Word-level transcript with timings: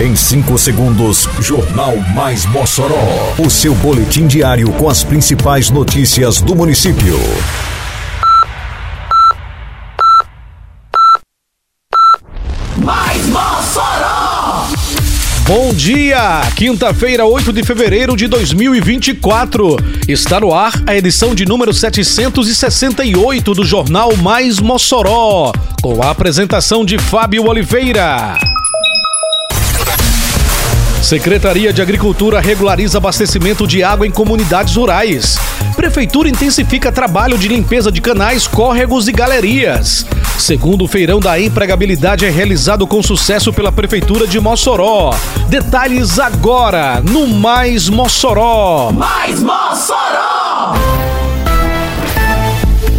Em 0.00 0.16
5 0.16 0.56
segundos, 0.56 1.28
Jornal 1.40 1.94
Mais 2.14 2.46
Mossoró. 2.46 3.34
O 3.38 3.50
seu 3.50 3.74
boletim 3.74 4.26
diário 4.26 4.72
com 4.72 4.88
as 4.88 5.04
principais 5.04 5.68
notícias 5.68 6.40
do 6.40 6.56
município. 6.56 7.18
Mais 12.78 13.26
Mossoró! 13.26 14.68
Bom 15.46 15.74
dia! 15.74 16.48
Quinta-feira, 16.56 17.26
8 17.26 17.52
de 17.52 17.62
fevereiro 17.62 18.16
de 18.16 18.26
2024. 18.26 19.76
Está 20.08 20.40
no 20.40 20.54
ar 20.54 20.72
a 20.86 20.96
edição 20.96 21.34
de 21.34 21.44
número 21.44 21.74
768 21.74 23.52
do 23.52 23.66
Jornal 23.66 24.16
Mais 24.16 24.60
Mossoró, 24.60 25.52
com 25.82 26.02
a 26.02 26.08
apresentação 26.08 26.86
de 26.86 26.96
Fábio 26.96 27.46
Oliveira. 27.46 28.49
Secretaria 31.02 31.72
de 31.72 31.80
Agricultura 31.80 32.40
regulariza 32.40 32.98
abastecimento 32.98 33.66
de 33.66 33.82
água 33.82 34.06
em 34.06 34.10
comunidades 34.10 34.76
rurais. 34.76 35.38
Prefeitura 35.74 36.28
intensifica 36.28 36.92
trabalho 36.92 37.38
de 37.38 37.48
limpeza 37.48 37.90
de 37.90 38.00
canais, 38.00 38.46
córregos 38.46 39.08
e 39.08 39.12
galerias. 39.12 40.06
Segundo 40.38 40.86
feirão 40.86 41.18
da 41.18 41.40
empregabilidade 41.40 42.24
é 42.24 42.30
realizado 42.30 42.86
com 42.86 43.02
sucesso 43.02 43.52
pela 43.52 43.72
Prefeitura 43.72 44.26
de 44.26 44.38
Mossoró. 44.38 45.14
Detalhes 45.48 46.18
agora 46.18 47.00
no 47.00 47.26
Mais 47.26 47.88
Mossoró. 47.88 48.92
Mais 48.92 49.40
Mossoró! 49.40 51.19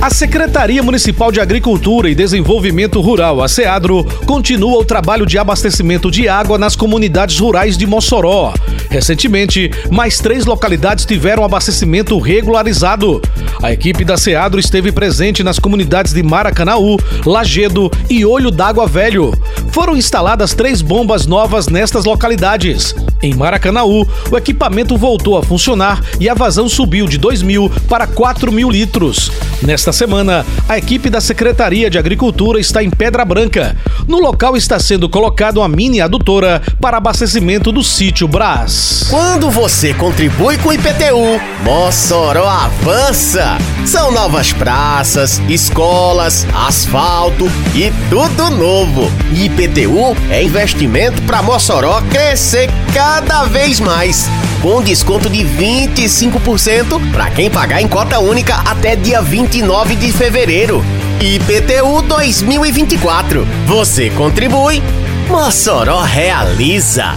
A 0.01 0.09
Secretaria 0.09 0.81
Municipal 0.81 1.31
de 1.31 1.39
Agricultura 1.39 2.09
e 2.09 2.15
Desenvolvimento 2.15 2.99
Rural, 2.99 3.39
a 3.39 3.47
SEADRO, 3.47 4.03
continua 4.25 4.79
o 4.79 4.83
trabalho 4.83 5.27
de 5.27 5.37
abastecimento 5.37 6.09
de 6.09 6.27
água 6.27 6.57
nas 6.57 6.75
comunidades 6.75 7.37
rurais 7.37 7.77
de 7.77 7.85
Mossoró. 7.85 8.51
Recentemente, 8.89 9.69
mais 9.91 10.17
três 10.17 10.43
localidades 10.43 11.05
tiveram 11.05 11.43
abastecimento 11.43 12.17
regularizado. 12.17 13.21
A 13.61 13.71
equipe 13.71 14.03
da 14.03 14.17
SEADRO 14.17 14.59
esteve 14.59 14.91
presente 14.91 15.43
nas 15.43 15.59
comunidades 15.59 16.13
de 16.13 16.23
Maracanaú, 16.23 16.97
Lagedo 17.23 17.91
e 18.09 18.25
Olho 18.25 18.49
d'Água 18.49 18.87
Velho. 18.87 19.31
Foram 19.71 19.95
instaladas 19.95 20.55
três 20.55 20.81
bombas 20.81 21.27
novas 21.27 21.67
nestas 21.67 22.05
localidades. 22.05 22.95
Em 23.21 23.35
Maracanaú, 23.35 24.07
o 24.31 24.37
equipamento 24.37 24.97
voltou 24.97 25.37
a 25.37 25.43
funcionar 25.43 26.01
e 26.19 26.27
a 26.27 26.33
vazão 26.33 26.67
subiu 26.67 27.07
de 27.07 27.19
2 27.19 27.43
mil 27.43 27.71
para 27.87 28.07
4 28.07 28.51
mil 28.51 28.67
litros. 28.69 29.31
Nesta 29.61 29.93
semana, 29.93 30.43
a 30.67 30.75
equipe 30.77 31.07
da 31.07 31.21
Secretaria 31.21 31.87
de 31.87 31.99
Agricultura 31.99 32.59
está 32.59 32.83
em 32.83 32.89
Pedra 32.89 33.23
Branca. 33.23 33.77
No 34.07 34.19
local 34.19 34.57
está 34.57 34.79
sendo 34.79 35.07
colocada 35.07 35.59
uma 35.59 35.67
mini 35.67 36.01
adutora 36.01 36.63
para 36.81 36.97
abastecimento 36.97 37.71
do 37.71 37.83
sítio 37.83 38.27
Brás. 38.27 39.05
Quando 39.07 39.51
você 39.51 39.93
contribui 39.93 40.57
com 40.57 40.69
o 40.69 40.73
IPTU, 40.73 41.39
Mossoró 41.63 42.47
avança. 42.49 43.59
São 43.85 44.11
novas 44.11 44.51
praças, 44.51 45.39
escolas, 45.47 46.47
asfalto 46.55 47.45
e 47.75 47.91
tudo 48.09 48.49
novo. 48.49 49.11
IPTU 49.35 50.17
é 50.31 50.43
investimento 50.43 51.21
para 51.23 51.43
Mossoró 51.43 52.01
crescer 52.09 52.67
cada 52.93 53.10
vez 53.51 53.79
mais. 53.79 54.29
Com 54.61 54.81
desconto 54.81 55.29
de 55.29 55.39
25% 55.39 57.11
para 57.11 57.29
quem 57.29 57.49
pagar 57.49 57.81
em 57.81 57.87
cota 57.87 58.19
única 58.19 58.55
até 58.55 58.95
dia 58.95 59.21
29 59.21 59.95
de 59.95 60.11
fevereiro. 60.11 60.83
IPTU 61.19 62.01
2024. 62.03 63.45
Você 63.67 64.09
contribui, 64.11 64.81
Mossoró 65.27 66.01
realiza. 66.01 67.15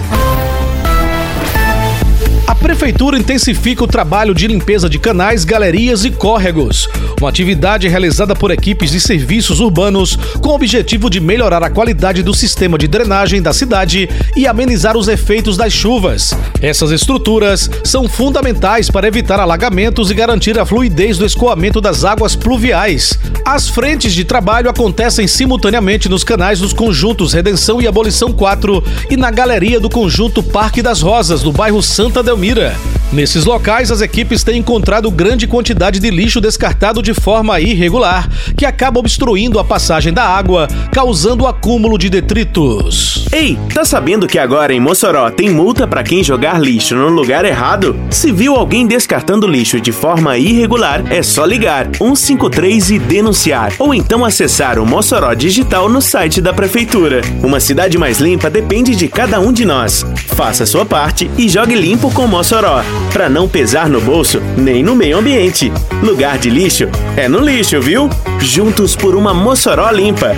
A 2.47 2.55
Prefeitura 2.55 3.19
intensifica 3.19 3.85
o 3.85 3.87
trabalho 3.87 4.35
de 4.35 4.47
limpeza 4.47 4.89
de 4.89 4.99
canais, 4.99 5.45
galerias 5.45 6.05
e 6.05 6.11
córregos. 6.11 6.89
Uma 7.25 7.31
atividade 7.31 7.89
realizada 7.89 8.37
por 8.37 8.51
equipes 8.51 8.91
de 8.91 9.01
serviços 9.01 9.59
urbanos 9.59 10.15
com 10.43 10.51
o 10.51 10.55
objetivo 10.55 11.09
de 11.09 11.21
melhorar 11.21 11.63
a 11.63 11.71
qualidade 11.71 12.23
do 12.23 12.35
sistema 12.35 12.77
de 12.77 12.87
drenagem 12.87 13.41
da 13.41 13.51
cidade 13.51 14.11
e 14.37 14.47
amenizar 14.47 14.95
os 14.95 15.09
efeitos 15.09 15.57
das 15.57 15.73
chuvas. 15.73 16.37
Essas 16.61 16.91
estruturas 16.91 17.71
são 17.83 18.07
fundamentais 18.07 18.91
para 18.91 19.09
evitar 19.09 19.41
alagamentos 19.41 20.11
e 20.11 20.15
garantir 20.15 20.59
a 20.59 20.67
fluidez 20.67 21.17
do 21.17 21.25
escoamento 21.25 21.81
das 21.81 22.05
águas 22.05 22.37
pluviais. 22.37 23.19
As 23.43 23.71
frentes 23.71 24.13
de 24.13 24.23
trabalho 24.23 24.69
acontecem 24.69 25.27
simultaneamente 25.27 26.11
nos 26.11 26.25
canais 26.25 26.61
dos 26.61 26.75
conjuntos 26.75 27.33
Redenção 27.33 27.81
e 27.81 27.87
Abolição 27.87 28.35
4 28.35 28.85
e 29.09 29.17
na 29.17 29.31
galeria 29.31 29.81
do 29.81 29.89
conjunto 29.89 30.43
Parque 30.43 30.83
das 30.83 31.01
Rosas, 31.01 31.43
no 31.43 31.53
bairro 31.53 31.83
Santa 31.83 32.23
Delmira. 32.23 32.77
Nesses 33.13 33.45
locais, 33.45 33.91
as 33.91 34.01
equipes 34.01 34.43
têm 34.43 34.59
encontrado 34.59 35.11
grande 35.11 35.47
quantidade 35.47 36.01
de 36.01 36.11
lixo 36.11 36.41
descartado 36.41 37.03
de 37.03 37.15
forma 37.15 37.61
irregular, 37.61 38.29
que 38.57 38.67
acaba 38.67 38.99
obstruindo 38.99 39.59
a 39.59 39.65
passagem 39.65 40.13
da 40.13 40.25
água, 40.25 40.67
causando 40.91 41.47
acúmulo 41.47 41.97
de 41.97 42.11
detritos. 42.11 43.27
Ei, 43.33 43.59
tá 43.73 43.85
sabendo 43.85 44.27
que 44.27 44.39
agora 44.39 44.73
em 44.73 44.81
Mossoró 44.81 45.31
tem 45.31 45.51
multa 45.51 45.87
para 45.87 46.03
quem 46.03 46.25
jogar 46.25 46.61
lixo 46.61 46.95
no 46.95 47.09
lugar 47.09 47.45
errado? 47.45 47.97
Se 48.11 48.33
viu 48.33 48.55
alguém 48.55 48.87
descartando 48.87 49.47
lixo 49.47 49.81
de 49.81 49.93
forma 49.93 50.37
irregular, 50.37 51.05
é 51.13 51.23
só 51.23 51.45
ligar 51.45 51.89
153 51.97 52.91
e 52.91 52.99
denunciar, 52.99 53.73
ou 53.79 53.95
então 53.95 54.25
acessar 54.25 54.79
o 54.79 54.87
Mossoró 54.87 55.35
Digital 55.35 55.89
no 55.89 56.01
site 56.01 56.41
da 56.41 56.53
prefeitura. 56.53 57.21
Uma 57.43 57.61
cidade 57.61 57.97
mais 57.97 58.19
limpa 58.19 58.51
depende 58.51 58.97
de 58.97 59.09
cada 59.09 59.41
um 59.41 59.53
de 59.53 59.65
nós. 59.65 60.05
Faça 60.35 60.67
sua 60.67 60.85
parte 60.85 61.31
e 61.39 61.49
jogue 61.49 61.75
limpo 61.75 62.11
com 62.11 62.27
Mossoró, 62.27 62.83
para 63.13 63.29
não 63.29 63.49
pesar 63.49 63.89
no 63.89 64.01
bolso 64.01 64.41
nem 64.57 64.83
no 64.83 64.95
meio 64.95 65.19
ambiente. 65.19 65.73
Lugar 66.03 66.39
de 66.39 66.51
lixo 66.51 66.89
é 67.17 67.29
no 67.29 67.41
lixo, 67.41 67.81
viu? 67.81 68.09
Juntos 68.41 68.97
por 68.97 69.15
uma 69.15 69.33
Mossoró 69.33 69.91
limpa. 69.91 70.33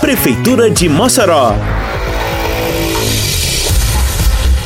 Prefeitura 0.00 0.70
de 0.70 0.88
Mossoró. 0.88 1.54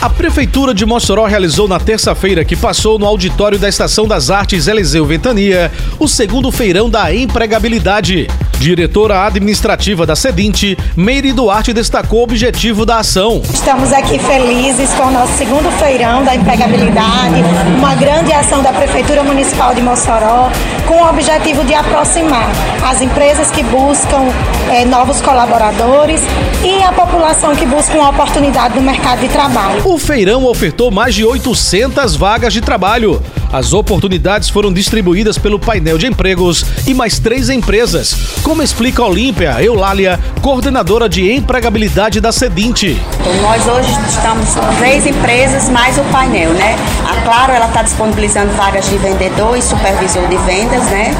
A 0.00 0.09
Prefeitura 0.09 0.72
de 0.72 0.87
Mossoró 0.87 1.27
realizou 1.27 1.69
na 1.69 1.78
terça-feira 1.78 2.43
que 2.43 2.56
passou 2.56 2.99
no 2.99 3.05
auditório 3.05 3.59
da 3.59 3.69
Estação 3.69 4.09
das 4.09 4.31
Artes 4.31 4.67
Eliseu 4.67 5.05
Ventania 5.05 5.71
o 5.99 6.09
segundo 6.09 6.50
feirão 6.50 6.88
da 6.88 7.15
empregabilidade. 7.15 8.27
Diretora 8.60 9.25
administrativa 9.25 10.04
da 10.04 10.15
Sedinte, 10.15 10.76
Meire 10.94 11.32
Duarte 11.32 11.72
destacou 11.72 12.21
o 12.21 12.22
objetivo 12.25 12.84
da 12.84 12.98
ação. 12.98 13.41
Estamos 13.54 13.91
aqui 13.91 14.19
felizes 14.19 14.91
com 14.91 15.04
o 15.04 15.10
nosso 15.10 15.32
segundo 15.38 15.71
feirão 15.78 16.22
da 16.22 16.34
empregabilidade, 16.34 17.43
uma 17.78 17.94
grande 17.94 18.31
ação 18.34 18.62
da 18.62 18.70
Prefeitura 18.70 19.22
Municipal 19.22 19.75
de 19.75 19.81
Mossoró, 19.81 20.50
com 20.87 20.93
o 20.93 21.09
objetivo 21.09 21.65
de 21.65 21.72
aproximar 21.72 22.50
as 22.87 23.00
empresas 23.00 23.50
que 23.50 23.62
buscam 23.62 24.28
eh, 24.70 24.84
novos 24.84 25.22
colaboradores 25.22 26.20
e 26.62 26.82
a 26.82 26.93
população 26.93 27.56
que 27.56 27.65
busca 27.65 27.97
uma 27.97 28.10
oportunidade 28.10 28.75
no 28.75 28.82
mercado 28.82 29.20
de 29.20 29.28
trabalho. 29.28 29.88
O 29.88 29.99
feirão 29.99 30.44
ofertou 30.44 30.91
mais 30.91 31.15
de 31.15 31.25
800 31.25 32.15
vagas 32.15 32.53
de 32.53 32.60
trabalho. 32.60 33.22
As 33.53 33.72
oportunidades 33.72 34.49
foram 34.49 34.72
distribuídas 34.72 35.37
pelo 35.37 35.59
painel 35.59 35.99
de 35.99 36.06
empregos 36.06 36.65
e 36.87 36.94
mais 36.94 37.19
três 37.19 37.50
empresas, 37.50 38.15
como 38.44 38.62
explica 38.62 39.03
Olímpia 39.03 39.61
Eulália, 39.61 40.21
coordenadora 40.41 41.09
de 41.09 41.33
empregabilidade 41.33 42.21
da 42.21 42.31
Sedinte. 42.31 42.97
Então, 43.21 43.43
nós 43.43 43.66
hoje 43.66 43.91
estamos 44.09 44.55
com 44.55 44.77
três 44.77 45.05
empresas 45.05 45.69
mais 45.69 45.99
o 45.99 46.03
painel, 46.12 46.50
né? 46.53 46.77
A 47.05 47.21
Claro 47.22 47.53
ela 47.53 47.66
está 47.66 47.83
disponibilizando 47.83 48.53
vagas 48.53 48.88
de 48.88 48.97
vendedor 48.99 49.56
e 49.56 49.62
supervisor 49.62 50.27
de 50.28 50.37
vendas, 50.38 50.84
né? 50.84 51.12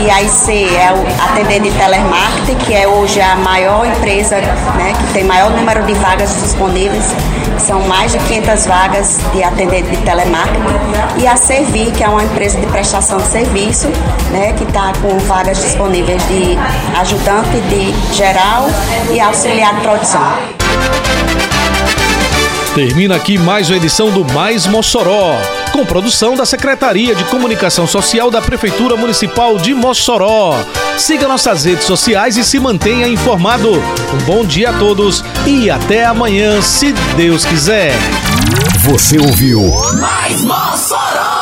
E 0.00 0.10
a 0.10 0.22
IC 0.22 0.50
é 0.50 0.92
o 0.92 1.22
atendente 1.24 1.70
de 1.70 1.78
telemarketing, 1.78 2.54
que 2.64 2.74
é 2.74 2.88
hoje 2.88 3.20
a 3.20 3.36
maior 3.36 3.86
empresa, 3.86 4.36
né? 4.36 4.92
Que 4.98 5.12
tem 5.12 5.24
maior 5.24 5.50
número 5.50 5.84
de 5.84 5.94
vagas 5.94 6.34
disponíveis. 6.40 7.04
São 7.58 7.80
mais 7.82 8.10
de 8.12 8.18
500 8.18 8.66
vagas 8.66 9.20
de 9.32 9.42
atendente 9.42 9.90
de 9.90 9.96
telemarketing. 9.98 11.20
E 11.20 11.26
a 11.26 11.36
Servir, 11.72 11.90
que 11.92 12.04
é 12.04 12.08
uma 12.08 12.22
empresa 12.22 12.60
de 12.60 12.66
prestação 12.66 13.16
de 13.16 13.28
serviço, 13.28 13.88
né? 14.30 14.52
Que 14.52 14.64
está 14.64 14.92
com 15.00 15.18
vagas 15.20 15.58
disponíveis 15.62 16.22
de 16.28 16.54
ajudante 16.98 17.58
de 17.70 18.14
geral 18.14 18.66
e 19.10 19.18
auxiliar 19.18 19.74
de 19.76 19.80
produção. 19.80 20.32
Termina 22.74 23.16
aqui 23.16 23.38
mais 23.38 23.70
uma 23.70 23.76
edição 23.78 24.10
do 24.10 24.22
Mais 24.34 24.66
Mossoró, 24.66 25.34
com 25.72 25.84
produção 25.86 26.34
da 26.36 26.44
Secretaria 26.44 27.14
de 27.14 27.24
Comunicação 27.24 27.86
Social 27.86 28.30
da 28.30 28.42
Prefeitura 28.42 28.94
Municipal 28.94 29.56
de 29.56 29.74
Mossoró. 29.74 30.54
Siga 30.98 31.26
nossas 31.26 31.64
redes 31.64 31.84
sociais 31.84 32.36
e 32.36 32.44
se 32.44 32.60
mantenha 32.60 33.08
informado. 33.08 33.72
Um 33.72 34.24
bom 34.26 34.44
dia 34.44 34.70
a 34.70 34.78
todos 34.78 35.24
e 35.46 35.70
até 35.70 36.04
amanhã, 36.04 36.60
se 36.60 36.92
Deus 37.16 37.46
quiser. 37.46 37.92
Você 38.80 39.18
ouviu 39.18 39.62
Mais 39.98 40.44
Mossoró! 40.44 41.41